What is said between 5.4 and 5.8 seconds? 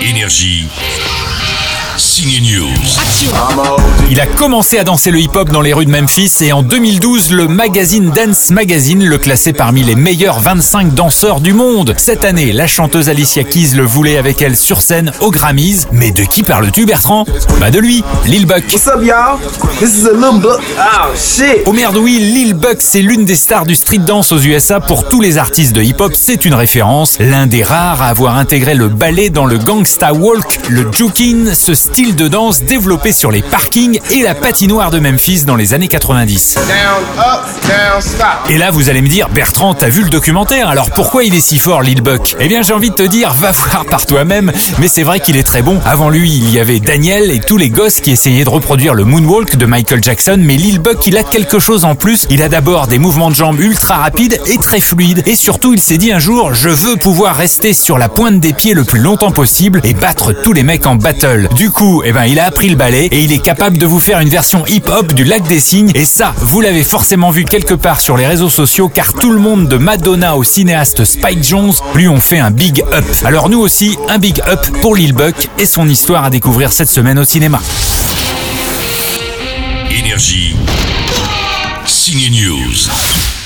dans les